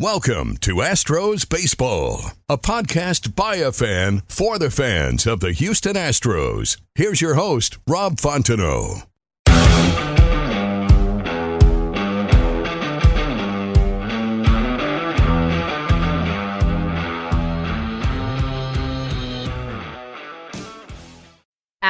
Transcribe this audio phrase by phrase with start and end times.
[0.00, 5.92] Welcome to Astros Baseball, a podcast by a fan for the fans of the Houston
[5.94, 6.80] Astros.
[6.94, 9.09] Here's your host, Rob Fontenot.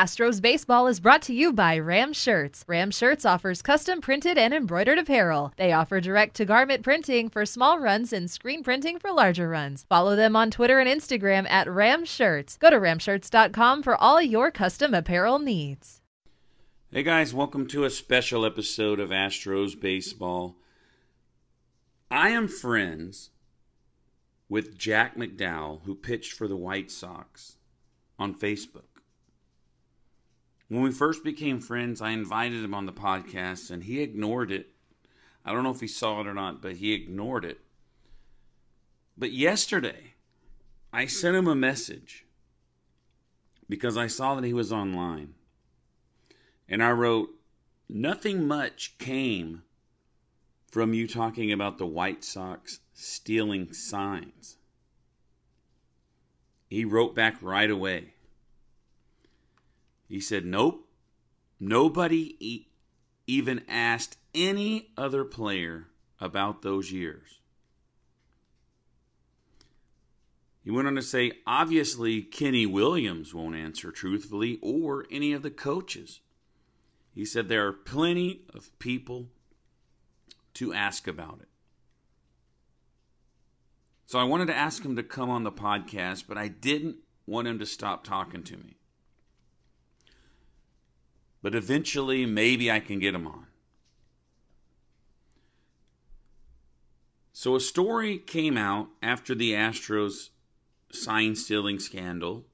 [0.00, 2.64] Astros Baseball is brought to you by Ram Shirts.
[2.66, 5.52] Ram Shirts offers custom printed and embroidered apparel.
[5.58, 9.84] They offer direct to garment printing for small runs and screen printing for larger runs.
[9.90, 12.56] Follow them on Twitter and Instagram at Ram Shirts.
[12.56, 16.00] Go to ramshirts.com for all your custom apparel needs.
[16.90, 20.56] Hey guys, welcome to a special episode of Astros Baseball.
[22.10, 23.28] I am friends
[24.48, 27.56] with Jack McDowell, who pitched for the White Sox
[28.18, 28.89] on Facebook.
[30.70, 34.68] When we first became friends, I invited him on the podcast and he ignored it.
[35.44, 37.60] I don't know if he saw it or not, but he ignored it.
[39.18, 40.14] But yesterday,
[40.92, 42.24] I sent him a message
[43.68, 45.34] because I saw that he was online.
[46.68, 47.30] And I wrote,
[47.88, 49.64] Nothing much came
[50.70, 54.56] from you talking about the White Sox stealing signs.
[56.68, 58.14] He wrote back right away.
[60.10, 60.88] He said, Nope.
[61.60, 62.66] Nobody e-
[63.28, 65.86] even asked any other player
[66.20, 67.38] about those years.
[70.64, 75.50] He went on to say, obviously, Kenny Williams won't answer truthfully or any of the
[75.50, 76.20] coaches.
[77.14, 79.28] He said there are plenty of people
[80.54, 81.48] to ask about it.
[84.06, 86.96] So I wanted to ask him to come on the podcast, but I didn't
[87.26, 88.79] want him to stop talking to me
[91.42, 93.46] but eventually maybe I can get him on.
[97.32, 100.28] So a story came out after the Astros
[100.92, 102.44] sign stealing scandal,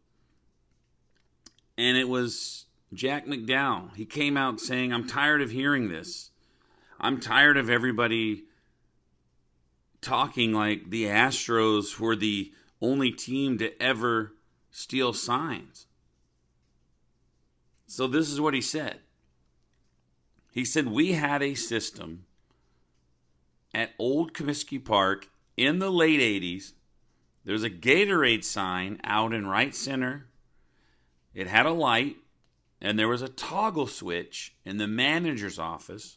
[1.76, 3.94] and it was Jack McDowell.
[3.96, 6.30] He came out saying, I'm tired of hearing this.
[7.00, 8.44] I'm tired of everybody
[10.00, 14.34] talking like the Astros were the only team to ever
[14.70, 15.86] steal signs.
[17.86, 19.00] So this is what he said.
[20.52, 22.24] He said, We had a system
[23.74, 26.72] at Old Comiskey Park in the late 80s.
[27.44, 30.26] There's a Gatorade sign out in right center.
[31.34, 32.16] It had a light,
[32.80, 36.16] and there was a toggle switch in the manager's office,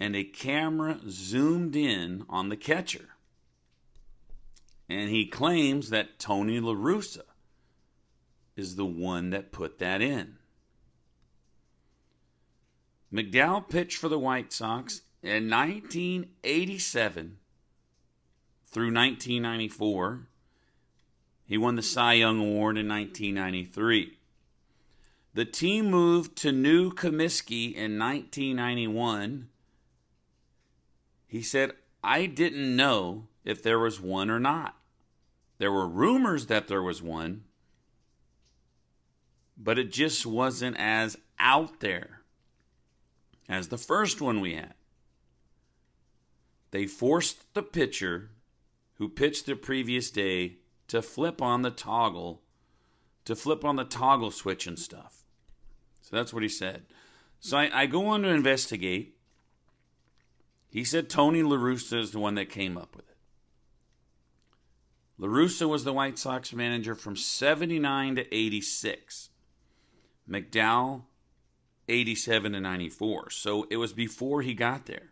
[0.00, 3.10] and a camera zoomed in on the catcher.
[4.88, 7.22] And he claims that Tony La Russa
[8.56, 10.36] is the one that put that in.
[13.12, 17.38] McDowell pitched for the White Sox in 1987
[18.66, 20.26] through 1994.
[21.46, 24.18] He won the Cy Young Award in 1993.
[25.34, 29.48] The team moved to New Comiskey in 1991.
[31.26, 31.72] He said,
[32.02, 34.76] I didn't know if there was one or not.
[35.58, 37.44] There were rumors that there was one,
[39.56, 42.20] but it just wasn't as out there
[43.48, 44.74] as the first one we had.
[46.70, 48.30] They forced the pitcher
[48.94, 50.56] who pitched the previous day
[50.88, 52.42] to flip on the toggle,
[53.24, 55.24] to flip on the toggle switch and stuff.
[56.02, 56.84] So that's what he said.
[57.40, 59.16] So I, I go on to investigate.
[60.68, 63.16] He said Tony La Russa is the one that came up with it.
[65.18, 69.30] La Russa was the White Sox manager from 79 to 86.
[70.28, 71.02] McDowell,
[71.88, 73.30] 87 to 94.
[73.30, 75.10] So it was before he got there.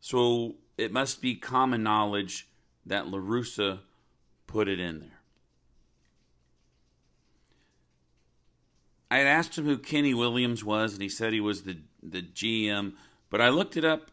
[0.00, 2.48] So it must be common knowledge
[2.84, 3.80] that La Russa
[4.46, 5.20] put it in there.
[9.10, 12.22] I had asked him who Kenny Williams was, and he said he was the, the
[12.22, 12.94] GM.
[13.28, 14.10] But I looked it up.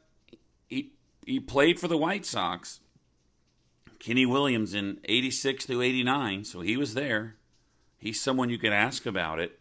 [0.68, 0.92] He,
[1.26, 2.82] he played for the White Sox.
[3.98, 7.36] Kenny Williams in 86 through 89, so he was there.
[8.00, 9.60] He's someone you can ask about it.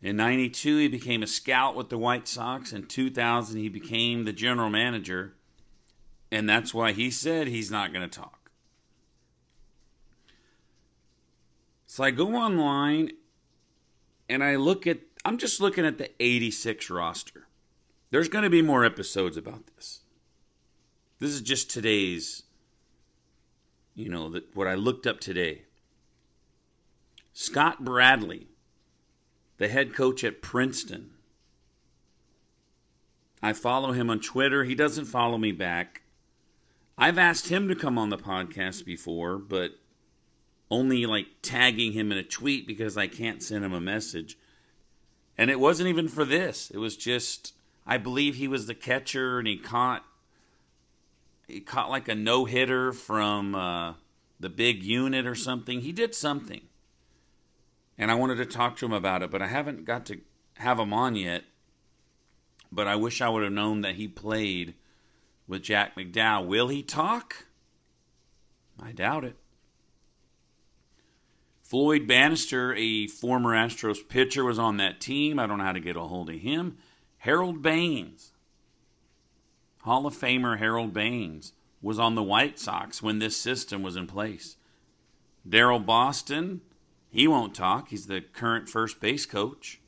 [0.00, 2.72] In 92, he became a scout with the White Sox.
[2.72, 5.34] In 2000, he became the general manager.
[6.30, 8.50] And that's why he said he's not going to talk.
[11.86, 13.12] So I go online
[14.28, 17.48] and I look at, I'm just looking at the 86 roster.
[18.10, 20.00] There's going to be more episodes about this.
[21.18, 22.44] This is just today's,
[23.94, 25.62] you know, the, what I looked up today.
[27.40, 28.48] Scott Bradley,
[29.58, 31.10] the head coach at Princeton.
[33.40, 34.64] I follow him on Twitter.
[34.64, 36.02] He doesn't follow me back.
[36.98, 39.70] I've asked him to come on the podcast before, but
[40.68, 44.36] only like tagging him in a tweet because I can't send him a message.
[45.38, 46.72] And it wasn't even for this.
[46.72, 47.54] It was just
[47.86, 50.04] I believe he was the catcher and he caught
[51.46, 53.94] he caught like a no hitter from uh,
[54.40, 55.82] the big unit or something.
[55.82, 56.62] He did something,
[57.98, 60.20] and I wanted to talk to him about it, but I haven't got to
[60.58, 61.44] have him on yet.
[62.70, 64.74] But I wish I would have known that he played
[65.46, 66.46] with Jack McDowell.
[66.46, 67.46] Will he talk?
[68.80, 69.36] I doubt it.
[71.62, 75.38] Floyd Bannister, a former Astros pitcher, was on that team.
[75.38, 76.78] I don't know how to get a hold of him.
[77.18, 78.32] Harold Baines,
[79.82, 81.52] Hall of Famer Harold Baines
[81.82, 84.56] was on the White Sox when this system was in place.
[85.46, 86.60] Daryl Boston,
[87.10, 87.88] he won't talk.
[87.88, 89.80] He's the current first base coach.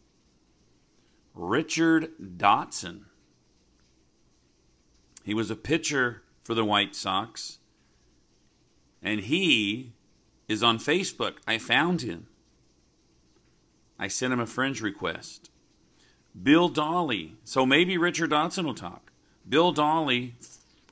[1.35, 3.03] Richard Dotson,
[5.25, 7.59] he was a pitcher for the White Sox,
[9.03, 9.93] and he
[10.49, 11.35] is on Facebook.
[11.47, 12.27] I found him.
[13.99, 15.51] I sent him a friend's request.
[16.41, 17.37] Bill Dawley.
[17.45, 19.13] So maybe Richard Dotson will talk.
[19.49, 20.35] Bill Dawley,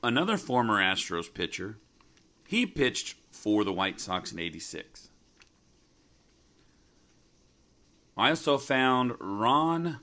[0.03, 1.77] another former Astros pitcher,
[2.47, 5.08] he pitched for the White Sox in 86.
[8.19, 9.99] I also found Ron,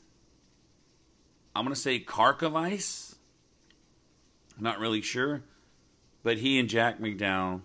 [1.54, 3.16] I'm going to say Karkovice.
[4.56, 5.42] I'm not really sure.
[6.22, 7.60] But he and Jack McDowell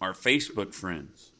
[0.00, 1.32] are Facebook friends.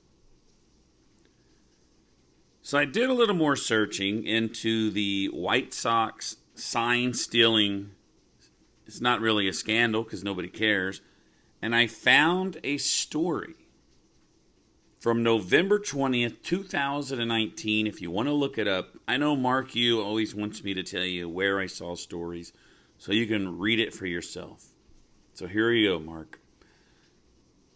[2.63, 7.91] So I did a little more searching into the White Sox sign stealing
[8.93, 11.01] it's not really a scandal because nobody cares.
[11.63, 13.55] And I found a story
[15.03, 17.89] from November 20th, 2019.
[17.89, 20.85] If you want to look it up, I know Mark you always wants me to
[20.85, 22.53] tell you where I saw stories
[22.99, 24.65] so you can read it for yourself.
[25.35, 26.39] So here you go, Mark.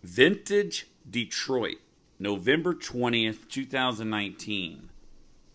[0.04, 1.78] Vintage Detroit,
[2.20, 4.88] November 20th, 2019.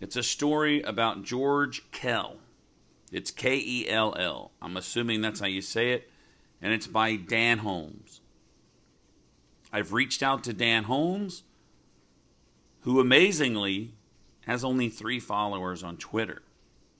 [0.01, 2.35] It's a story about George Kell.
[3.13, 4.51] It's K E L L.
[4.61, 6.09] I'm assuming that's how you say it.
[6.61, 8.19] And it's by Dan Holmes.
[9.71, 11.43] I've reached out to Dan Holmes,
[12.81, 13.93] who amazingly
[14.45, 16.41] has only three followers on Twitter.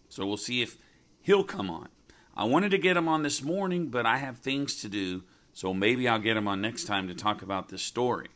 [0.10, 0.78] So we'll see if
[1.22, 1.89] he'll come on.
[2.36, 5.24] I wanted to get him on this morning, but I have things to do,
[5.54, 8.28] so maybe I'll get him on next time to talk about this story.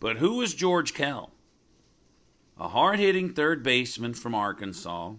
[0.00, 1.30] But who is George Kell?
[2.58, 5.14] A hard hitting third baseman from Arkansas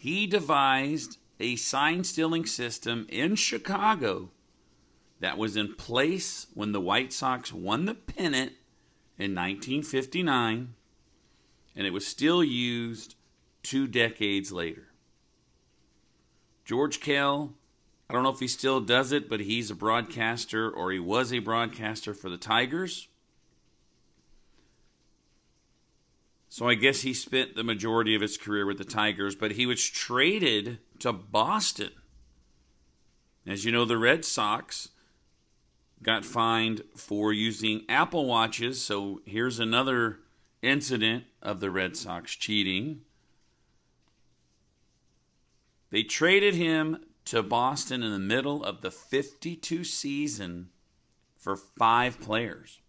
[0.00, 4.30] he devised a sign stealing system in Chicago
[5.18, 8.52] that was in place when the White Sox won the pennant
[9.18, 10.74] in 1959,
[11.78, 13.14] and it was still used
[13.62, 14.88] two decades later.
[16.64, 17.54] George Kell,
[18.10, 21.32] I don't know if he still does it, but he's a broadcaster or he was
[21.32, 23.06] a broadcaster for the Tigers.
[26.48, 29.64] So I guess he spent the majority of his career with the Tigers, but he
[29.64, 31.92] was traded to Boston.
[33.46, 34.88] As you know, the Red Sox
[36.02, 38.82] got fined for using Apple Watches.
[38.82, 40.18] So here's another
[40.62, 43.02] incident of the Red Sox cheating.
[45.90, 50.70] They traded him to Boston in the middle of the 52 season
[51.36, 52.80] for five players.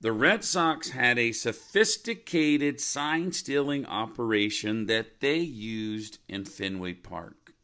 [0.00, 7.54] The Red Sox had a sophisticated sign stealing operation that they used in Fenway Park.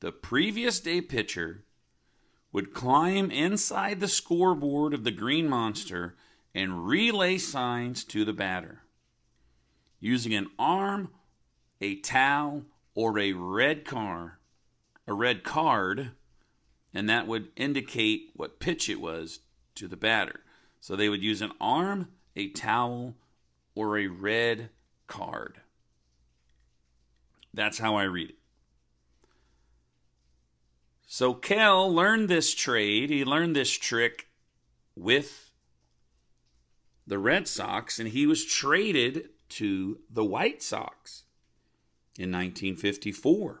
[0.00, 1.64] The previous day pitcher
[2.52, 6.14] would climb inside the scoreboard of the Green Monster
[6.54, 8.82] and relay signs to the batter.
[10.00, 11.10] Using an arm,
[11.80, 14.38] a towel, or a red car,
[15.06, 16.10] a red card,
[16.92, 19.40] and that would indicate what pitch it was
[19.74, 20.40] to the batter.
[20.80, 23.14] So they would use an arm, a towel,
[23.74, 24.68] or a red
[25.06, 25.60] card.
[27.54, 28.36] That's how I read it.
[31.14, 34.28] So Kell learned this trade, he learned this trick
[34.96, 35.50] with
[37.06, 41.24] the Red Sox and he was traded to the White Sox
[42.18, 43.60] in 1954.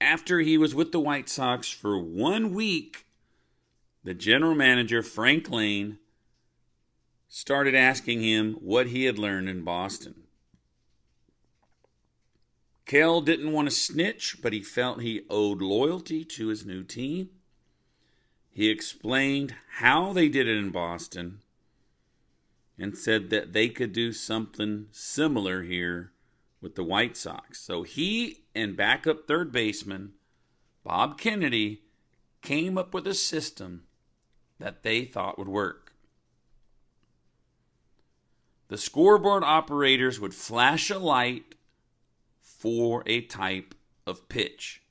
[0.00, 3.06] After he was with the White Sox for one week,
[4.02, 5.98] the general manager, Frank Lane,
[7.28, 10.24] started asking him what he had learned in Boston.
[12.88, 17.28] Kell didn't want to snitch, but he felt he owed loyalty to his new team.
[18.50, 21.40] He explained how they did it in Boston
[22.78, 26.12] and said that they could do something similar here
[26.62, 27.60] with the White Sox.
[27.60, 30.14] So he and backup third baseman
[30.82, 31.82] Bob Kennedy
[32.40, 33.82] came up with a system
[34.58, 35.92] that they thought would work.
[38.68, 41.54] The scoreboard operators would flash a light
[42.58, 43.74] for a type
[44.06, 44.82] of pitch.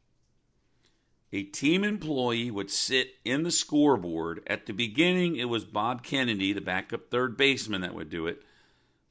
[1.34, 4.42] A team employee would sit in the scoreboard.
[4.48, 8.42] At the beginning, it was Bob Kennedy, the backup third baseman, that would do it.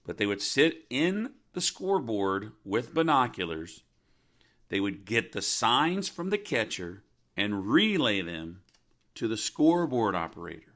[0.04, 3.82] But they would sit in the scoreboard with binoculars.
[4.68, 7.02] They would get the signs from the catcher
[7.36, 8.62] and relay them
[9.16, 10.75] to the scoreboard operator.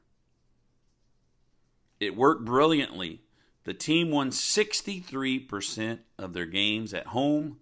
[1.99, 3.23] It worked brilliantly.
[3.65, 7.59] The team won 63% of their games at home.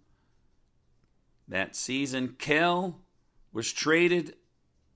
[1.49, 3.01] That season, Kell
[3.53, 4.35] was traded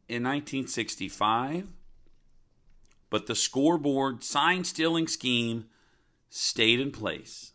[0.08, 1.66] in 1965,
[3.08, 5.66] but the scoreboard sign stealing scheme
[6.28, 7.52] stayed in place.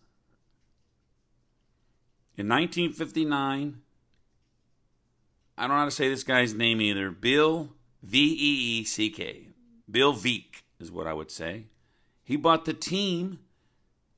[2.36, 3.82] In 1959,
[5.58, 7.10] I don't know how to say this guy's name either.
[7.10, 7.70] Bill
[8.04, 9.48] V E E C K.
[9.89, 11.66] Bill Veeck is what I would say.
[12.24, 13.39] He bought the team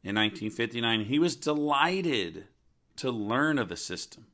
[0.04, 1.06] in 1959.
[1.06, 2.48] He was delighted
[2.98, 4.28] to learn of the system.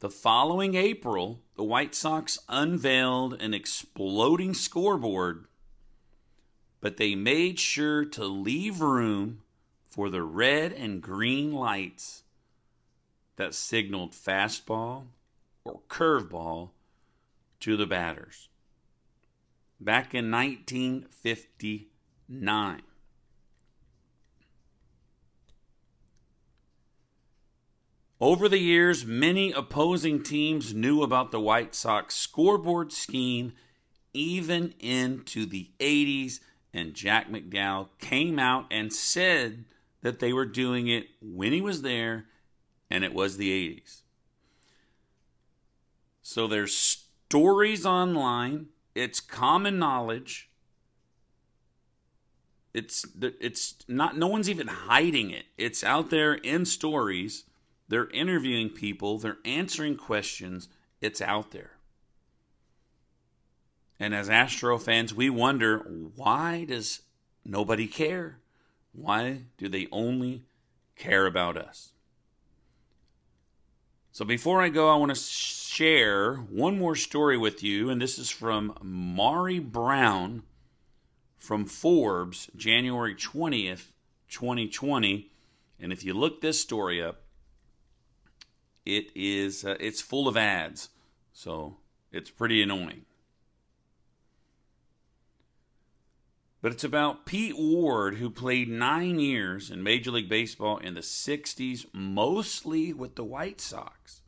[0.00, 5.46] The following April, the White Sox unveiled an exploding scoreboard,
[6.80, 9.40] but they made sure to leave room
[9.90, 12.22] for the red and green lights
[13.34, 15.06] that signaled fastball
[15.64, 16.70] or curveball
[17.58, 18.48] to the batters.
[19.80, 22.82] Back in 1959.
[28.20, 33.52] Over the years, many opposing teams knew about the White Sox scoreboard scheme
[34.12, 36.40] even into the 80s,
[36.74, 39.66] and Jack McDowell came out and said
[40.02, 42.26] that they were doing it when he was there,
[42.90, 44.02] and it was the 80s.
[46.20, 50.50] So there's stories online, it's common knowledge.
[52.74, 55.46] It's it's not no one's even hiding it.
[55.56, 57.44] It's out there in stories.
[57.88, 60.68] They're interviewing people, they're answering questions.
[61.00, 61.72] It's out there.
[64.00, 65.78] And as Astro fans, we wonder
[66.14, 67.02] why does
[67.44, 68.38] nobody care?
[68.92, 70.44] Why do they only
[70.96, 71.92] care about us?
[74.12, 78.18] So before I go, I want to share one more story with you, and this
[78.18, 80.42] is from Maury Brown
[81.38, 83.92] from Forbes, January 20th,
[84.28, 85.30] 2020.
[85.80, 87.22] And if you look this story up,
[88.88, 90.88] it is uh, it's full of ads,
[91.32, 91.76] so
[92.10, 93.02] it's pretty annoying.
[96.62, 101.02] But it's about Pete Ward, who played nine years in Major League Baseball in the
[101.02, 104.22] 60s, mostly with the White Sox.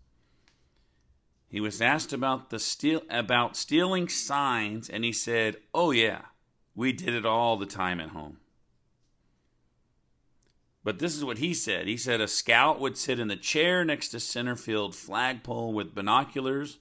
[1.48, 6.26] He was asked about the steal about stealing signs, and he said, "Oh yeah,
[6.74, 8.36] we did it all the time at home."
[10.82, 11.86] But this is what he said.
[11.86, 15.94] He said a scout would sit in the chair next to center field flagpole with
[15.94, 16.78] binoculars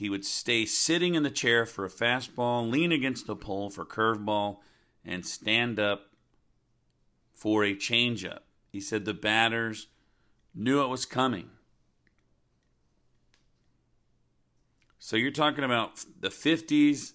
[0.00, 3.84] he would stay sitting in the chair for a fastball, lean against the pole for
[3.84, 4.60] curveball,
[5.04, 6.06] and stand up
[7.34, 8.38] for a changeup.
[8.70, 9.88] He said the batters
[10.54, 11.50] knew it was coming.
[14.98, 17.12] So you're talking about the 50s,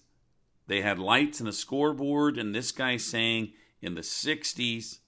[0.68, 4.98] they had lights and a scoreboard, and this guy saying in the 60s,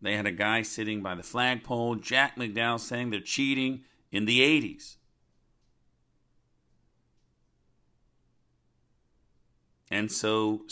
[0.00, 1.96] they had a guy sitting by the flagpole.
[1.96, 4.96] Jack McDowell saying they're cheating in the 80s.
[9.90, 10.62] And so,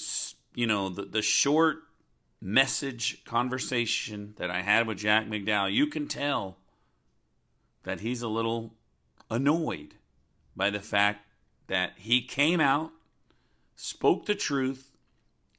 [0.54, 1.78] you know, the, the short
[2.40, 6.58] message conversation that I had with Jack McDowell, you can tell
[7.82, 8.74] that he's a little
[9.30, 9.94] annoyed
[10.54, 11.26] by the fact
[11.66, 12.92] that he came out,
[13.74, 14.92] spoke the truth,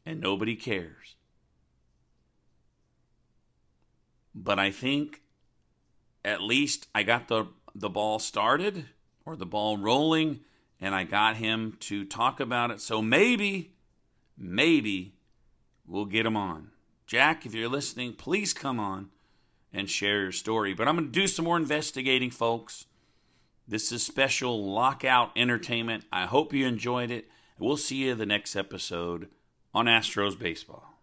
[0.06, 1.17] and nobody cares.
[4.40, 5.22] But I think
[6.24, 8.86] at least I got the the ball started
[9.26, 10.40] or the ball rolling
[10.80, 12.82] and I got him to talk about it.
[12.82, 13.74] So maybe,
[14.38, 15.16] maybe
[15.86, 16.72] we'll get him on.
[17.06, 19.10] Jack, if you're listening, please come on
[19.74, 20.74] and share your story.
[20.74, 22.86] But I'm going to do some more investigating, folks.
[23.68, 26.06] This is special lockout entertainment.
[26.12, 27.28] I hope you enjoyed it.
[27.60, 29.30] We'll see you the next episode
[29.74, 30.97] on Astros Baseball.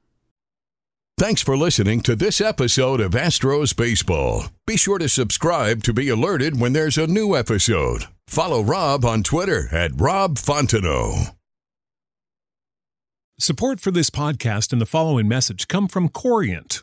[1.16, 4.46] Thanks for listening to this episode of Astros Baseball.
[4.66, 8.06] Be sure to subscribe to be alerted when there's a new episode.
[8.26, 11.36] Follow Rob on Twitter at Rob Fontenot.
[13.38, 16.82] Support for this podcast and the following message come from Corient.